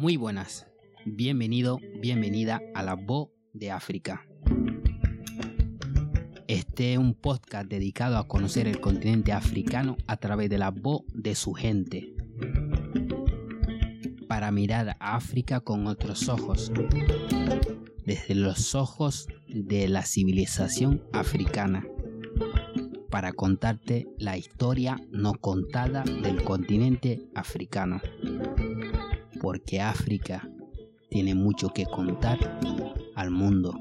[0.00, 0.68] Muy buenas,
[1.04, 4.28] bienvenido, bienvenida a la voz de África.
[6.46, 11.02] Este es un podcast dedicado a conocer el continente africano a través de la voz
[11.12, 12.14] de su gente.
[14.28, 16.70] Para mirar a África con otros ojos,
[18.06, 21.84] desde los ojos de la civilización africana,
[23.10, 28.00] para contarte la historia no contada del continente africano
[29.40, 30.48] porque África
[31.10, 32.38] tiene mucho que contar
[33.14, 33.74] al mundo.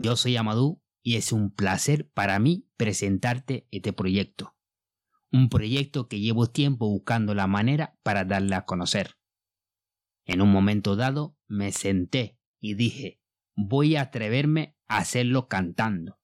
[0.00, 4.54] Yo soy Amadou y es un placer para mí presentarte este proyecto
[5.32, 9.16] un proyecto que llevo tiempo buscando la manera para darle a conocer.
[10.24, 13.20] En un momento dado me senté y dije,
[13.54, 16.18] voy a atreverme a hacerlo cantando.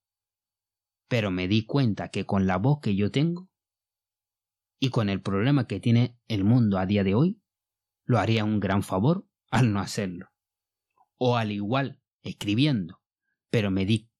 [1.08, 3.48] Pero me di cuenta que con la voz que yo tengo
[4.78, 7.40] y con el problema que tiene el mundo a día de hoy,
[8.04, 10.30] lo haría un gran favor al no hacerlo.
[11.16, 13.00] O al igual, escribiendo.
[13.50, 14.10] Pero me di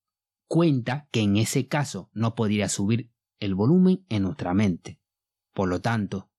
[0.49, 5.01] cuenta que en ese caso no podría subir el volumen en nuestra mente.
[5.53, 6.31] Por lo tanto,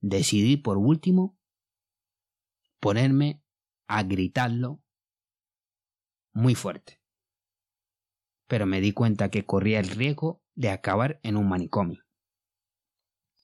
[0.00, 1.38] decidí por último
[2.80, 3.42] ponerme
[3.88, 4.82] a gritarlo
[6.32, 7.00] muy fuerte.
[8.46, 12.04] Pero me di cuenta que corría el riesgo de acabar en un manicomio.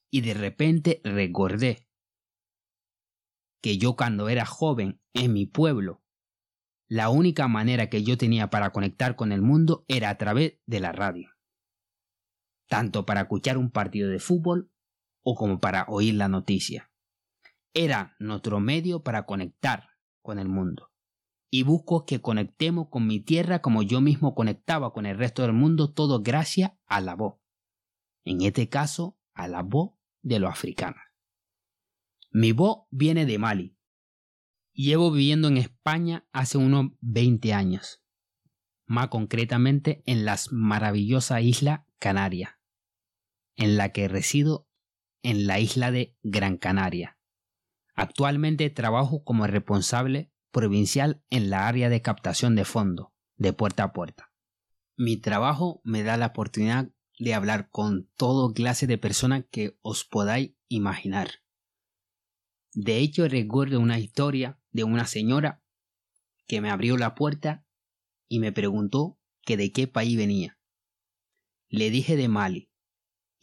[0.09, 1.89] Y de repente recordé
[3.61, 6.03] que yo cuando era joven en mi pueblo,
[6.87, 10.79] la única manera que yo tenía para conectar con el mundo era a través de
[10.79, 11.32] la radio
[12.73, 14.71] tanto para escuchar un partido de fútbol
[15.21, 16.91] o como para oír la noticia.
[17.75, 19.89] Era nuestro medio para conectar
[20.23, 20.91] con el mundo.
[21.51, 25.53] Y busco que conectemos con mi tierra como yo mismo conectaba con el resto del
[25.53, 27.35] mundo, todo gracias a la voz.
[28.25, 29.91] En este caso, a la voz
[30.23, 31.03] de los africanos.
[32.31, 33.77] Mi voz viene de Mali.
[34.71, 38.03] Llevo viviendo en España hace unos 20 años.
[38.87, 42.49] Más concretamente en las maravillosas Islas Canarias
[43.55, 44.67] en la que resido
[45.21, 47.17] en la isla de Gran Canaria.
[47.95, 53.93] Actualmente trabajo como responsable provincial en la área de captación de fondos, de puerta a
[53.93, 54.31] puerta.
[54.95, 60.03] Mi trabajo me da la oportunidad de hablar con todo clase de personas que os
[60.03, 61.29] podáis imaginar.
[62.73, 65.63] De hecho, recuerdo una historia de una señora
[66.47, 67.65] que me abrió la puerta
[68.27, 70.59] y me preguntó que de qué país venía.
[71.69, 72.72] Le dije de Mali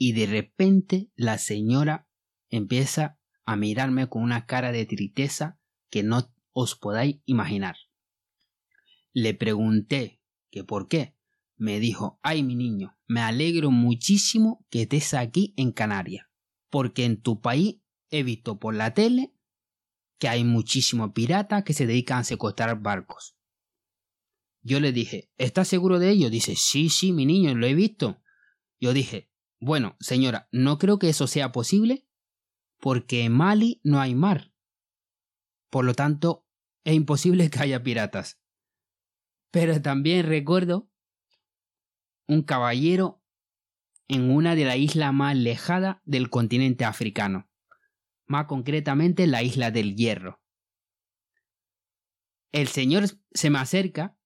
[0.02, 2.08] y de repente la señora
[2.48, 7.76] empieza a mirarme con una cara de tristeza que no os podáis imaginar.
[9.12, 11.18] Le pregunté que por qué.
[11.58, 16.26] Me dijo, ay mi niño, me alegro muchísimo que estés aquí en Canarias,
[16.70, 19.34] porque en tu país he visto por la tele
[20.18, 23.36] que hay muchísimos piratas que se dedican a secuestrar barcos.
[24.62, 26.30] Yo le dije, ¿estás seguro de ello?
[26.30, 28.22] Dice, sí, sí, mi niño, lo he visto.
[28.78, 29.29] Yo dije,
[29.60, 32.06] bueno, señora, no creo que eso sea posible
[32.78, 34.52] porque en Mali no hay mar.
[35.68, 36.46] Por lo tanto,
[36.84, 38.40] es imposible que haya piratas.
[39.50, 40.90] Pero también recuerdo
[42.26, 43.22] un caballero
[44.08, 47.48] en una de las islas más alejadas del continente africano,
[48.26, 50.40] más concretamente la isla del Hierro.
[52.50, 54.16] El señor se me acerca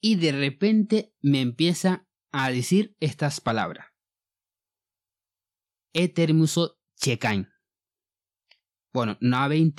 [0.00, 2.05] y de repente me empieza
[2.38, 3.86] a decir estas palabras.
[5.94, 7.48] Etermuso checain.
[8.92, 9.72] Bueno, no habéis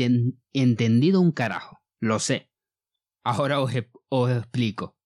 [0.53, 2.51] entendido un carajo, lo sé.
[3.23, 3.71] Ahora os,
[4.09, 4.97] os explico.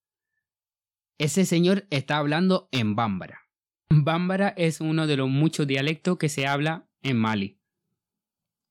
[1.18, 3.42] Ese señor está hablando en bámbara.
[3.90, 7.59] Bámbara es uno de los muchos dialectos que se habla en Mali.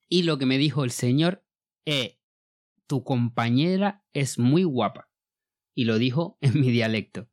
[0.09, 1.44] Y lo que me dijo el señor
[1.85, 2.17] es,
[2.87, 5.11] tu compañera es muy guapa.
[5.75, 7.30] Y lo dijo en mi dialecto.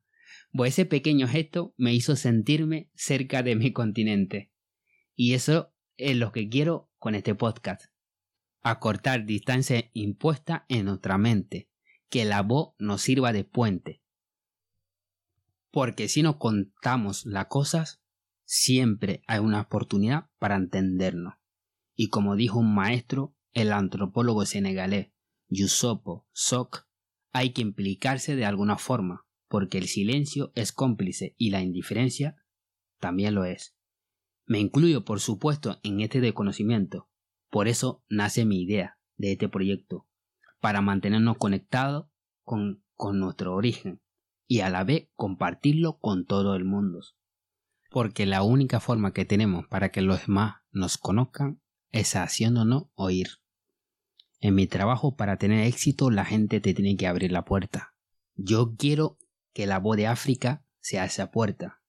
[0.57, 4.51] Pues ese pequeño gesto me hizo sentirme cerca de mi continente.
[5.13, 7.91] Y eso es lo que quiero con este podcast.
[8.61, 11.69] Acortar distancia impuesta en nuestra mente.
[12.09, 14.01] Que la voz nos sirva de puente.
[15.69, 18.01] Porque si nos contamos las cosas,
[18.43, 21.35] siempre hay una oportunidad para entendernos.
[21.93, 25.11] Y como dijo un maestro, el antropólogo senegalés
[25.49, 26.87] Yusopo Sok,
[27.31, 32.35] hay que implicarse de alguna forma, porque el silencio es cómplice y la indiferencia
[32.99, 33.75] también lo es.
[34.45, 37.09] Me incluyo, por supuesto, en este desconocimiento.
[37.49, 40.07] Por eso nace mi idea de este proyecto,
[40.59, 42.07] para mantenernos conectados
[42.43, 44.01] con, con nuestro origen
[44.47, 47.01] y a la vez compartirlo con todo el mundo.
[47.89, 51.61] Porque la única forma que tenemos para que los demás nos conozcan
[51.91, 53.27] es haciéndonos oír.
[54.39, 57.95] En mi trabajo para tener éxito la gente te tiene que abrir la puerta.
[58.35, 59.17] Yo quiero
[59.57, 61.81] que la voz de África sea esa puerta.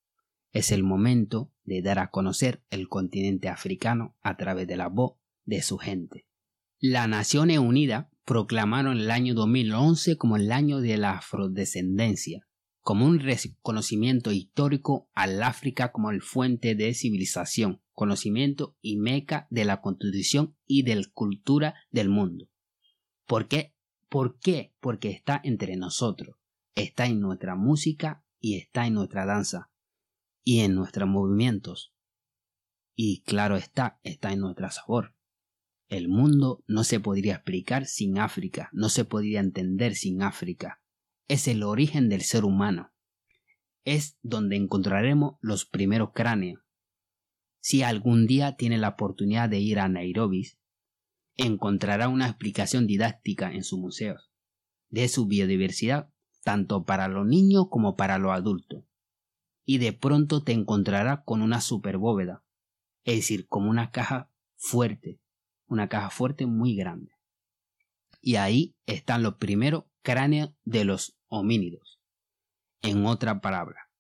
[0.53, 5.19] Es el momento de dar a conocer el continente africano a través de la voz
[5.45, 6.27] de su gente.
[6.79, 12.49] Las Naciones Unidas proclamaron el año 2011 como el año de la afrodescendencia,
[12.81, 19.67] como un reconocimiento histórico al África como el fuente de civilización, conocimiento y meca de
[19.67, 22.49] la constitución y de la cultura del mundo.
[23.27, 23.75] ¿Por qué?
[24.09, 24.73] ¿Por qué?
[24.81, 26.39] Porque está entre nosotros,
[26.75, 29.71] está en nuestra música y está en nuestra danza
[30.45, 31.95] y en nuestros movimientos.
[32.95, 35.15] Y claro está, está en nuestro sabor.
[35.89, 40.83] El mundo no se podría explicar sin África, no se podría entender sin África.
[41.29, 42.93] Es el origen del ser humano.
[43.85, 46.61] Es donde encontraremos los primeros cráneos,
[47.61, 50.53] si algún día tiene la oportunidad de ir a Nairobi,
[51.37, 54.31] encontrará una explicación didáctica en sus museos
[54.91, 56.11] de su biodiversidad,
[56.43, 58.85] tanto para los niños como para los adultos.
[59.65, 62.45] Y de pronto te encontrará con una superbóveda,
[63.05, 65.21] es decir, como una caja fuerte,
[65.67, 67.13] una caja fuerte muy grande.
[68.21, 72.01] Y ahí están los primeros cráneos de los homínidos.
[72.83, 73.91] En otra palabra,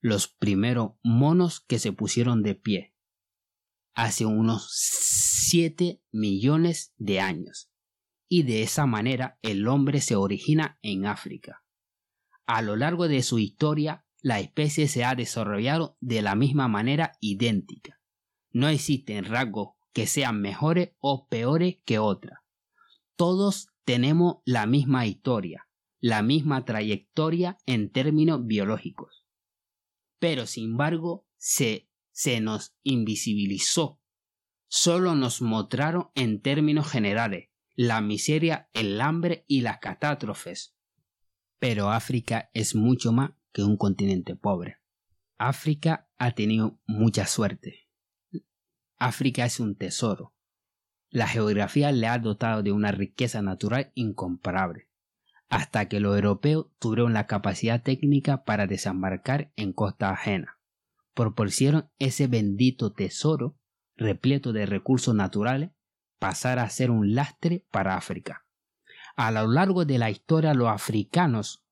[0.00, 2.94] los primeros monos que se pusieron de pie
[3.94, 7.70] hace unos 7 millones de años.
[8.28, 11.64] Y de esa manera el hombre se origina en África.
[12.46, 17.12] A lo largo de su historia, la especie se ha desarrollado de la misma manera
[17.20, 18.00] idéntica.
[18.50, 22.42] No existen rasgos que sean mejores o peores que otra.
[23.16, 25.68] Todos tenemos la misma historia,
[26.00, 29.26] la misma trayectoria en términos biológicos
[30.18, 34.00] pero sin embargo se, se nos invisibilizó.
[34.68, 37.45] Solo nos mostraron en términos generales
[37.76, 40.74] la miseria, el hambre y las catástrofes.
[41.58, 44.78] Pero África es mucho más que un continente pobre.
[45.38, 47.88] África ha tenido mucha suerte.
[48.98, 50.34] África es un tesoro.
[51.10, 54.88] La geografía le ha dotado de una riqueza natural incomparable
[55.48, 60.58] hasta que los europeos tuvieron la capacidad técnica para desembarcar en costa ajena.
[61.14, 63.56] Proporcionaron ese bendito tesoro,
[63.96, 65.70] repleto de recursos naturales,
[66.18, 68.46] pasar a ser un lastre para África.
[69.16, 71.64] A lo largo de la historia los africanos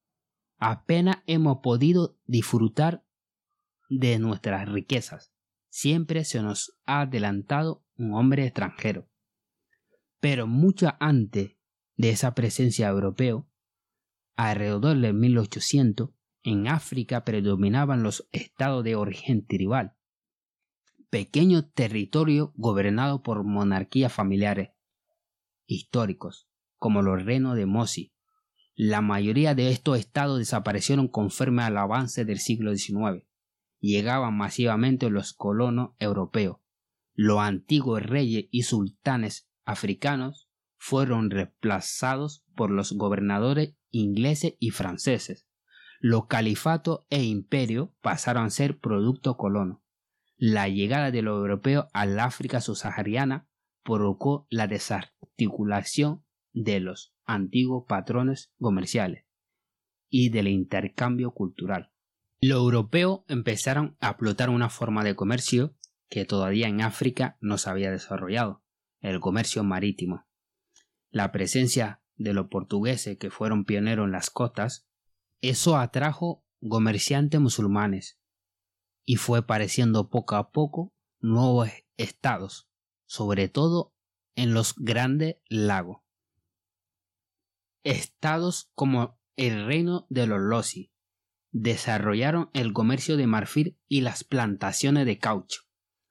[0.59, 3.05] apenas hemos podido disfrutar
[3.89, 5.33] de nuestras riquezas.
[5.69, 9.09] Siempre se nos ha adelantado un hombre extranjero.
[10.21, 11.57] Pero mucho antes
[11.97, 13.45] de esa presencia europea,
[14.37, 16.11] Alrededor de 1800,
[16.43, 19.95] en África predominaban los estados de origen tribal,
[21.15, 24.71] pequeños territorios gobernados por monarquías familiares
[25.65, 28.13] históricos, como los reinos de Mosi.
[28.75, 33.25] La mayoría de estos estados desaparecieron conforme al avance del siglo XIX.
[33.79, 36.57] Llegaban masivamente los colonos europeos.
[37.13, 45.47] Los antiguos reyes y sultanes africanos fueron reemplazados por los gobernadores ingleses y franceses.
[46.01, 49.84] Los califatos e imperios pasaron a ser producto colono.
[50.37, 53.49] La llegada de los europeos al África subsahariana
[53.85, 59.27] provocó la desarticulación de los antiguos patrones comerciales
[60.09, 61.93] y del intercambio cultural.
[62.41, 65.77] Los europeos empezaron a explotar una forma de comercio
[66.09, 68.63] que todavía en África no se había desarrollado,
[69.01, 70.27] el comercio marítimo.
[71.11, 74.87] La presencia de los portugueses que fueron pioneros en las costas,
[75.41, 78.21] eso atrajo comerciantes musulmanes
[79.05, 82.69] y fue apareciendo poco a poco nuevos estados,
[83.07, 83.95] sobre todo
[84.37, 86.03] en los grandes lagos.
[87.85, 90.93] Estados como el reino de los Losi
[91.53, 95.63] desarrollaron el comercio de marfil y las plantaciones de caucho.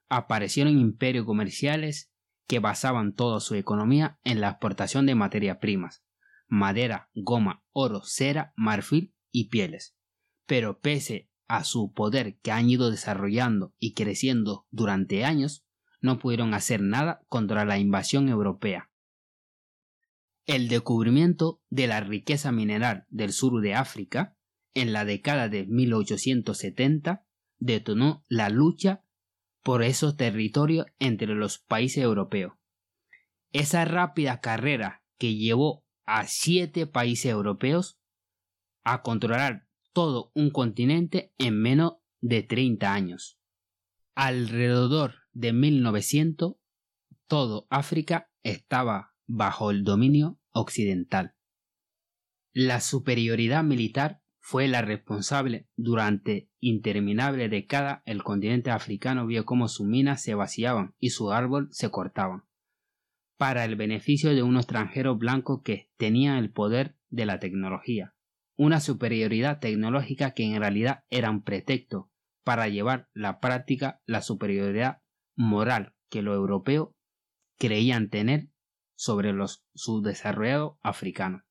[0.10, 2.12] Aparecieron imperios comerciales
[2.48, 6.06] que basaban toda su economía en la exportación de materias primas,
[6.48, 9.98] madera, goma, oro, cera, marfil y pieles.
[10.46, 15.66] Pero pese a su poder que han ido desarrollando y creciendo durante años,
[16.02, 18.92] no pudieron hacer nada contra la invasión europea.
[20.46, 24.36] El descubrimiento de la riqueza mineral del sur de África
[24.74, 27.26] en la década de 1870
[27.60, 29.06] detonó la lucha
[29.64, 32.54] por esos territorios entre los países europeos.
[33.54, 37.98] Esa rápida carrera que llevó a siete países europeos
[38.84, 43.40] a controlar todo un continente en menos de 30 años.
[44.16, 46.56] Alrededor de 1900,
[47.28, 51.36] todo África estaba bajo el dominio occidental.
[52.52, 59.88] La superioridad militar fue la responsable durante interminables décadas el continente africano vio cómo sus
[59.88, 62.44] minas se vaciaban y su árbol se cortaban
[63.38, 68.13] para el beneficio de unos extranjeros blancos que tenían el poder de la tecnología,
[68.56, 72.12] una superioridad tecnológica que en realidad era un pretexto
[72.44, 75.02] para llevar la práctica la superioridad
[75.36, 76.90] moral que los europeos
[77.58, 78.50] creían tener
[78.96, 81.44] sobre los subdesarrollados africanos.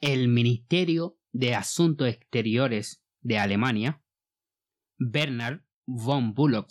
[0.00, 4.02] El Ministerio de Asuntos Exteriores de Alemania,
[4.96, 6.68] Bernard von Bullock,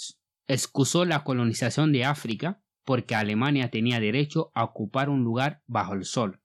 [0.48, 6.06] excusó la colonización de África porque Alemania tenía derecho a ocupar un lugar bajo el
[6.06, 6.42] sol,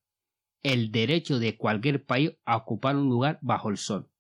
[0.63, 4.11] el derecho de cualquier país a ocupar un lugar bajo el sol,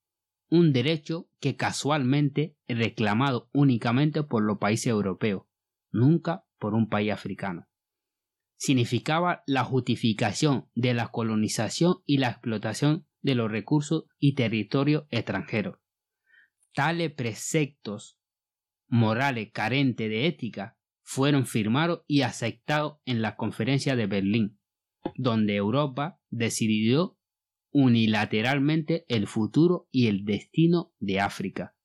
[0.49, 5.44] un derecho que casualmente reclamado únicamente por los países europeos,
[5.90, 7.68] nunca por un país africano.
[8.56, 15.78] Significaba la justificación de la colonización y la explotación de los recursos y territorios extranjeros.
[16.75, 18.18] Tales preceptos
[18.88, 24.58] morales carentes de ética fueron firmados y aceptados en la conferencia de Berlín,
[25.16, 27.19] donde Europa decidió
[27.71, 31.77] unilateralmente el futuro y el destino de África.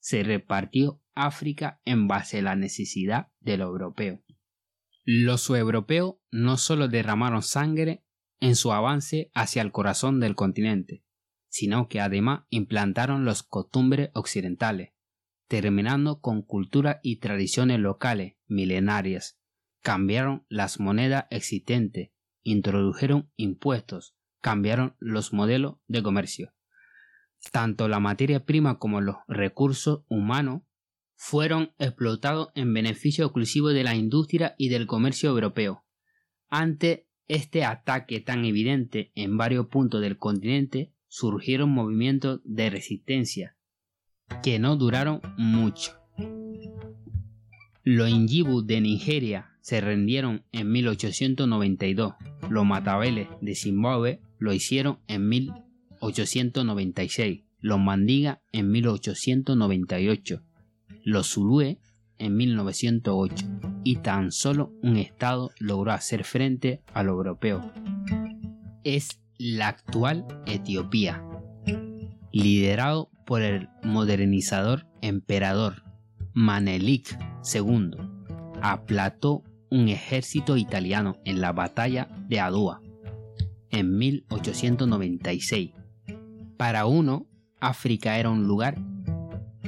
[0.00, 4.22] Se repartió África en base a la necesidad de lo europeo.
[5.04, 8.04] Los europeos no solo derramaron sangre
[8.40, 11.04] en su avance hacia el corazón del continente,
[11.48, 14.92] sino que además implantaron las costumbres occidentales,
[15.48, 19.38] terminando con cultura y tradiciones locales milenarias,
[19.82, 22.13] cambiaron las monedas existentes,
[22.44, 26.54] introdujeron impuestos, cambiaron los modelos de comercio.
[27.50, 30.62] Tanto la materia prima como los recursos humanos
[31.16, 35.84] fueron explotados en beneficio exclusivo de la industria y del comercio europeo.
[36.48, 43.56] Ante este ataque tan evidente en varios puntos del continente, surgieron movimientos de resistencia
[44.42, 45.98] que no duraron mucho.
[47.82, 52.14] Los Injibu de Nigeria se rendieron en 1892.
[52.50, 57.44] Los Matabeles de Zimbabue lo hicieron en 1896.
[57.60, 60.42] Los Mandiga en 1898.
[61.02, 61.78] Los Zulúe
[62.18, 63.46] en 1908.
[63.84, 67.72] Y tan solo un estado logró hacer frente a lo europeo.
[68.84, 71.24] Es la actual Etiopía,
[72.32, 75.84] liderado por el modernizador emperador
[76.34, 77.18] Manelik
[77.54, 77.92] II,
[78.60, 79.42] aplató
[79.74, 82.80] un ejército italiano en la batalla de Adua
[83.70, 85.72] en 1896.
[86.56, 87.26] Para uno,
[87.58, 88.78] África era un lugar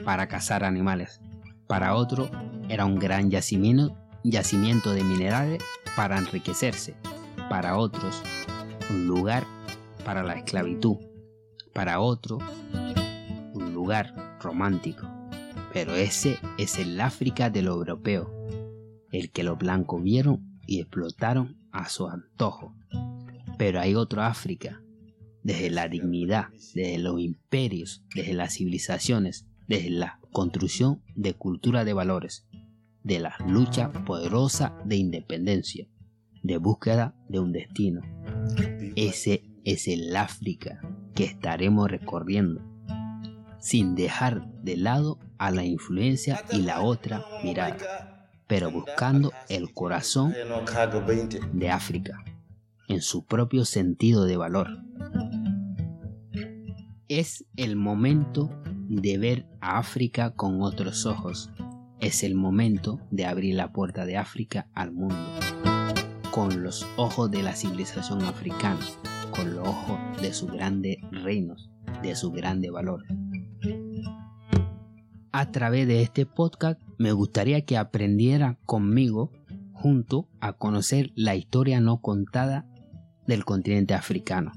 [0.05, 1.21] para cazar animales.
[1.67, 2.31] Para otro,
[2.69, 5.61] era un gran yacimiento, de minerales
[5.97, 6.95] para enriquecerse.
[7.51, 8.23] Para otros,
[8.91, 9.45] un lugar
[10.05, 10.99] para la esclavitud.
[11.75, 12.39] Para otro,
[13.75, 15.09] lugar romántico.
[15.73, 18.31] Pero ese es el África de lo europeo,
[19.19, 22.75] el que los blancos vieron y explotaron a su antojo.
[23.59, 24.83] Pero hay otro África,
[25.43, 31.93] desde la dignidad, desde los imperios, desde las civilizaciones, desde la construcción de cultura de
[31.93, 32.47] valores,
[33.03, 35.87] de la lucha poderosa de independencia,
[36.43, 38.03] de búsqueda de un destino.
[38.97, 40.81] Ese es el África
[41.15, 42.63] que estaremos recorriendo
[43.67, 48.16] sin dejar de lado a la influencia y la otra mirada,
[48.47, 50.35] pero buscando el corazón
[51.53, 52.25] de África
[52.89, 54.69] en su propio sentido de valor.
[57.09, 58.51] Es el momento
[58.89, 61.51] de ver a África con otros ojos.
[62.01, 65.17] Es el momento de abrir la puerta de África al mundo,
[66.31, 68.81] con los ojos de la civilización africana,
[69.31, 71.71] con los ojos de sus grandes reinos,
[72.03, 73.05] de su grande valor
[75.37, 79.33] a través de este podcast me gustaría que aprendiera conmigo
[79.73, 82.67] junto a conocer la historia no contada
[83.27, 84.53] del continente africano.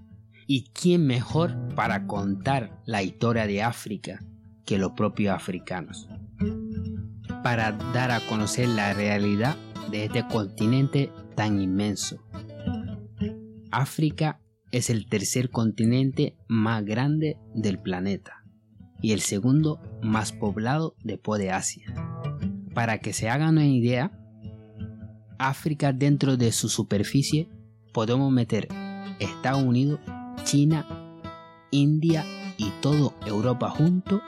[0.48, 4.20] ¿Y quién mejor para contar la historia de África
[4.66, 6.08] que los propios africanos?
[7.44, 9.56] Para dar a conocer la realidad
[9.92, 12.18] de este continente tan inmenso.
[13.72, 14.42] África
[14.72, 18.44] es el tercer continente más grande del planeta
[19.02, 22.19] y el segundo más poblado después de Asia.
[22.80, 24.10] Para que se hagan una idea,
[25.38, 27.50] África dentro de su superficie
[27.92, 28.70] podemos meter
[29.20, 30.00] Estados Unidos,
[30.46, 30.88] China,
[31.72, 32.24] India
[32.58, 34.22] y todo Europa junto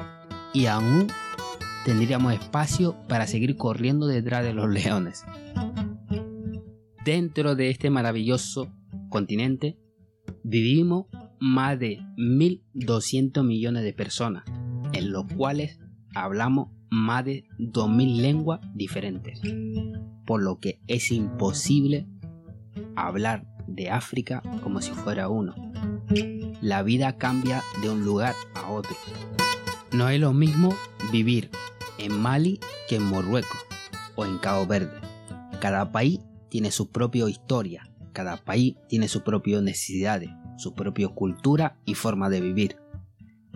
[0.54, 1.08] y aún
[1.86, 5.24] tendríamos espacio para seguir corriendo detrás de los leones.
[7.06, 8.68] Dentro de este maravilloso
[9.08, 9.80] continente
[10.44, 11.06] vivimos
[11.40, 14.44] más de 1.200 millones de personas,
[14.92, 15.80] en los cuales
[16.16, 19.42] hablamos más de 2.000 lenguas diferentes,
[20.26, 22.08] por lo que es imposible
[22.96, 25.56] hablar de África como si fuera uno.
[26.62, 28.96] La vida cambia de un lugar a otro.
[29.94, 30.74] No es lo mismo
[31.12, 31.50] vivir
[31.98, 33.66] en Mali que en Marruecos
[34.16, 35.00] o en Cabo Verde.
[35.60, 41.80] Cada país tiene su propia historia, cada país tiene sus propias necesidades, su propia cultura
[41.86, 42.78] y forma de vivir.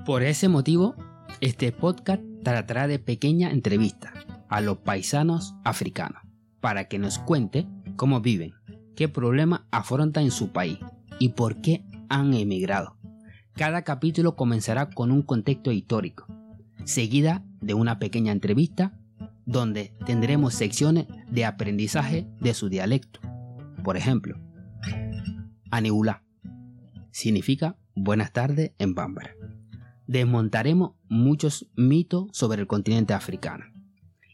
[0.06, 0.96] Por ese motivo,
[1.42, 4.14] este podcast tratará de pequeñas entrevistas
[4.48, 6.22] a los paisanos africanos
[6.62, 8.54] para que nos cuente cómo viven,
[8.96, 10.78] qué problemas afrontan en su país
[11.20, 12.98] y por qué han emigrado.
[13.56, 16.28] Cada capítulo comenzará con un contexto histórico,
[16.84, 18.94] seguida de una pequeña entrevista
[19.46, 23.22] donde tendremos secciones de aprendizaje de su dialecto.
[23.84, 24.40] Por ejemplo,
[25.72, 26.24] Aniula
[27.12, 29.36] significa buenas tardes en bámbara.
[30.08, 33.66] Desmontaremos muchos mitos sobre el continente africano.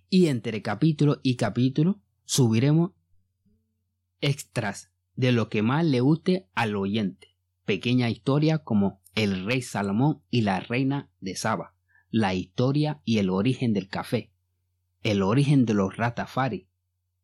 [0.09, 2.91] Y entre capítulo y capítulo subiremos
[4.19, 7.37] extras de lo que más le guste al oyente.
[7.65, 11.75] Pequeña historia como el rey Salomón y la reina de Saba,
[12.09, 14.33] la historia y el origen del café,
[15.03, 16.67] el origen de los ratafari,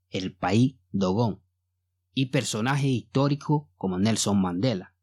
[0.10, 1.42] el país Dogón
[2.14, 4.96] y personajes históricos como Nelson Mandela.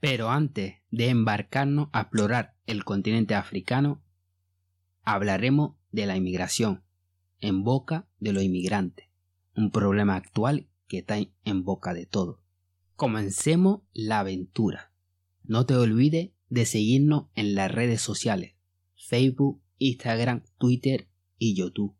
[0.00, 4.00] Pero antes de embarcarnos a explorar el continente africano,
[5.02, 6.84] hablaremos de la inmigración
[7.40, 9.08] en boca de los inmigrantes,
[9.56, 12.40] un problema actual que está en boca de todo.
[12.94, 14.92] Comencemos la aventura.
[15.42, 18.54] No te olvides de seguirnos en las redes sociales,
[18.94, 21.96] Facebook, Instagram, Twitter y YouTube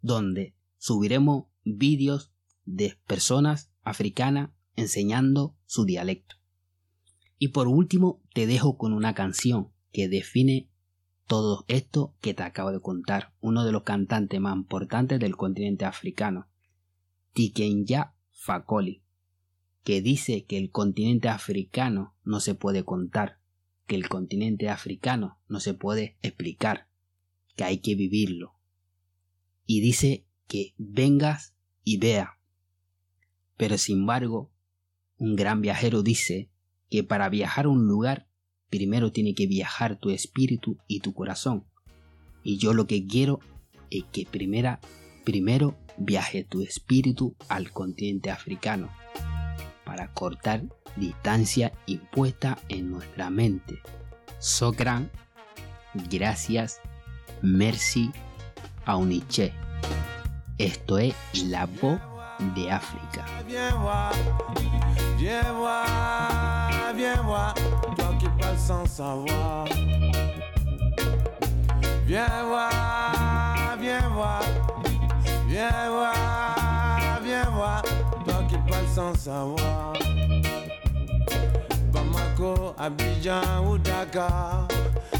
[0.00, 2.32] donde subiremos vídeos
[2.64, 6.36] de personas africanas enseñando su dialecto.
[7.38, 10.68] Y por último, te dejo con una canción que define
[11.26, 15.84] todo esto que te acabo de contar, uno de los cantantes más importantes del continente
[15.84, 16.48] africano,
[17.34, 19.02] Tikenya Fakoli,
[19.84, 23.38] que dice que el continente africano no se puede contar,
[23.86, 26.88] que el continente africano no se puede explicar,
[27.56, 28.54] que hay que vivirlo,
[29.66, 32.38] y dice que vengas y vea.
[33.58, 34.50] Pero sin embargo,
[35.18, 36.50] un gran viajero dice
[36.90, 38.28] que para viajar a un lugar
[38.70, 41.64] primero tiene que viajar tu espíritu y tu corazón.
[42.42, 43.40] Y yo lo que quiero
[43.90, 44.80] es que primera,
[45.24, 48.90] primero viaje tu espíritu al continente africano
[49.84, 50.64] para cortar
[50.96, 53.80] distancia impuesta en nuestra mente.
[54.38, 55.10] Sokran,
[56.10, 56.80] gracias,
[57.42, 58.10] merci,
[58.84, 59.52] Auniche.
[60.58, 62.00] Esto es la voz
[62.40, 63.24] de África.
[63.46, 64.12] Viens voir,
[65.16, 67.54] viens voir, viens voir,
[67.96, 69.66] toi qui parles sans savoir.
[72.06, 74.42] Viens voir, viens voir,
[75.48, 77.82] viens voir, viens voir,
[78.24, 79.92] toi qui parles sans savoir.
[81.92, 83.78] Bamako, Abidjan ou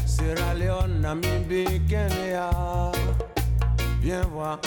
[0.05, 2.49] Sierra Leone, Namibie, Kenya.
[4.01, 4.59] viens voir.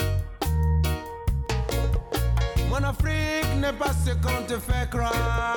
[2.73, 5.55] Mon Afrique n'est pas ce qu'on te fait croire.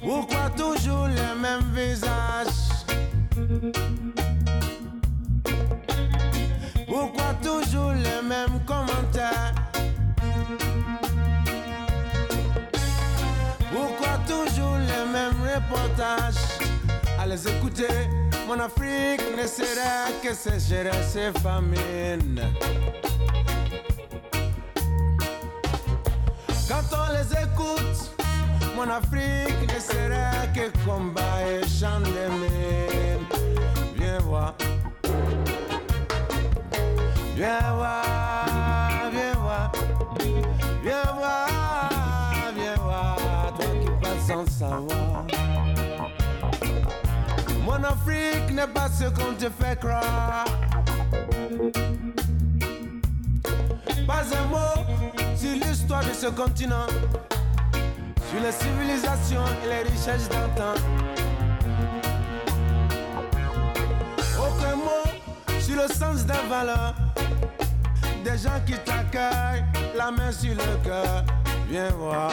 [0.00, 2.46] Pourquoi toujours les mêmes visages?
[6.86, 9.54] Pourquoi toujours les mêmes commentaires?
[13.72, 16.60] Pourquoi toujours les mêmes reportages?
[17.18, 17.88] À les écouter
[18.48, 22.40] mon Afrique ne sera que sécheresse et famine.
[26.66, 28.16] Quand on les écoute,
[28.74, 32.24] mon Afrique ne sera que combat et chant de.
[33.98, 34.54] Viens voir.
[37.36, 39.72] Viens voir, viens voir.
[40.82, 41.90] Viens voir,
[42.56, 43.54] viens voir.
[43.58, 44.97] Toi qui passes sans savoir.
[47.78, 50.44] Mon Afrique n'est pas ce qu'on te fait croire.
[54.04, 54.82] Pas un mot
[55.36, 56.88] sur l'histoire de ce continent,
[58.30, 60.74] sur les civilisations et les richesses d'antan.
[64.38, 65.08] Aucun mot
[65.78, 66.94] le sens des valeurs.
[68.24, 69.64] Des gens qui t'accueillent,
[69.96, 71.24] la main sur le cœur.
[71.70, 72.32] Viens voir,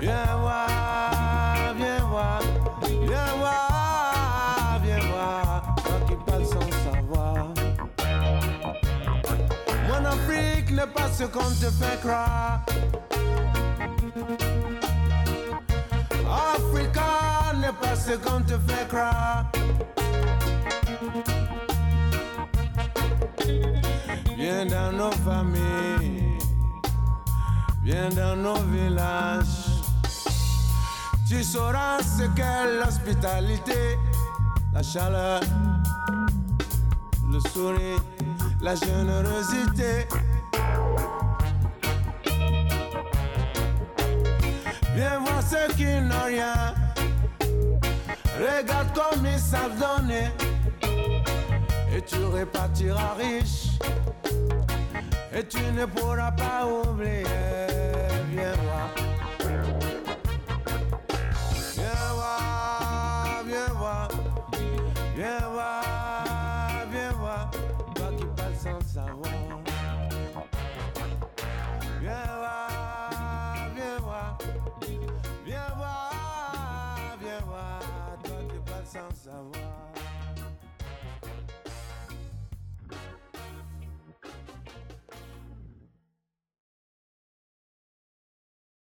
[0.00, 0.81] viens voir,
[3.06, 5.74] viens voir, viens voir.
[5.84, 7.48] Toi qui parles sans savoir.
[9.88, 12.60] Mon Afrique n'est pas ce qu'on te fait croire.
[16.54, 19.44] Africa n'est pas ce qu'on te fait croire.
[24.36, 26.38] Viens dans nos familles,
[27.84, 29.71] viens dans nos villages.
[31.32, 33.96] Tu sauras ce qu'est l'hospitalité,
[34.74, 35.40] la chaleur,
[37.30, 38.02] le sourire,
[38.60, 40.06] la générosité.
[44.94, 46.74] Viens voir ceux qui n'ont rien.
[48.38, 50.30] Regarde comme ils savent donner.
[51.96, 53.78] Et tu repartiras riche.
[55.34, 57.24] Et tu ne pourras pas oublier.
[58.34, 59.11] Viens voir.